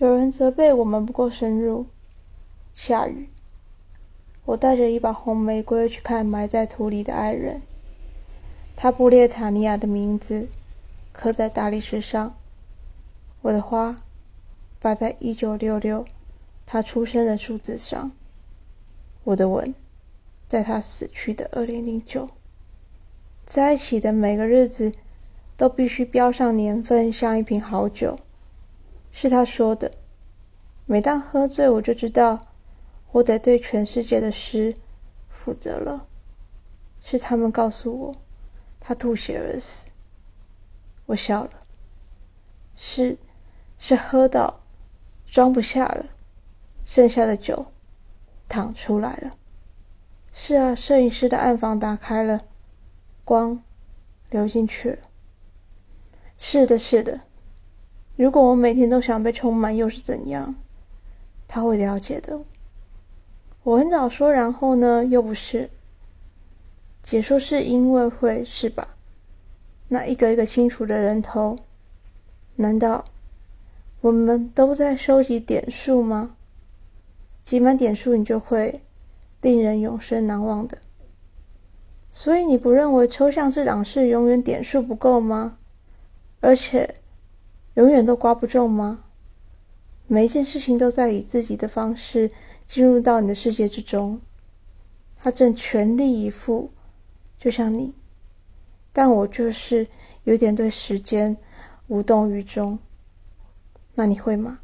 [0.00, 1.84] 有人责备我们不够深入。
[2.72, 3.28] 下雨，
[4.46, 7.60] 我带着一把红玫瑰去看埋在土里的爱人。
[8.74, 10.48] 他布列塔尼亚的名字
[11.12, 12.34] 刻在大理石上。
[13.42, 13.94] 我的花
[14.80, 16.06] 摆在一九六六，
[16.64, 18.10] 他出生的数字上。
[19.24, 19.74] 我的吻
[20.46, 22.30] 在他死去的二零零九。
[23.44, 24.94] 在一起的每个日子
[25.58, 28.18] 都必须标上年份，像一瓶好酒。
[29.12, 29.92] 是他说的。
[30.86, 32.48] 每当喝醉，我就知道
[33.12, 34.74] 我得对全世界的诗
[35.28, 36.08] 负责了。
[37.02, 38.14] 是他们告诉我，
[38.78, 39.88] 他吐血而死。
[41.06, 41.50] 我笑了。
[42.76, 43.18] 是，
[43.78, 44.60] 是喝到
[45.26, 46.04] 装不下了，
[46.84, 47.66] 剩下的酒
[48.48, 49.30] 淌出来了。
[50.32, 52.42] 是啊，摄影师的暗房打开了，
[53.24, 53.62] 光
[54.30, 54.98] 流进去了。
[56.38, 57.20] 是的，是的。
[58.20, 60.54] 如果我每天都想被充满，又是怎样？
[61.48, 62.38] 他会了解的。
[63.62, 65.02] 我很早说，然后呢？
[65.06, 65.70] 又不是。
[67.00, 68.88] 解说是因为会是吧？
[69.88, 71.56] 那一个一个清楚的人头，
[72.56, 73.06] 难道
[74.02, 76.36] 我们都在收集点数吗？
[77.42, 78.82] 集满点数，你就会
[79.40, 80.76] 令人永生难忘的。
[82.10, 85.56] 所以你不认为抽象这档事永远点数不够吗？
[86.40, 86.96] 而且。
[87.80, 89.04] 永远都刮不中吗？
[90.06, 92.30] 每一件事情都在以自己的方式
[92.66, 94.20] 进入到你的世界之中，
[95.16, 96.70] 他正全力以赴，
[97.38, 97.94] 就像你，
[98.92, 99.88] 但我就是
[100.24, 101.34] 有点对时间
[101.86, 102.78] 无动于衷。
[103.94, 104.58] 那你会吗？